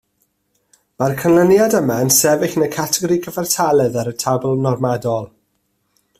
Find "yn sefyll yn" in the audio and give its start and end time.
2.05-2.65